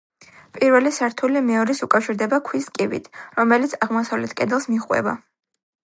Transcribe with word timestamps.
პირველი 0.57 0.93
სართული 0.97 1.43
მეორეს 1.49 1.83
უკავშირდება 1.89 2.39
ქვის 2.49 2.71
კიბით, 2.79 3.13
რომელიც 3.41 3.77
აღმოსავლეთ 3.89 4.39
კედელს 4.43 4.71
მიჰყვება. 4.75 5.17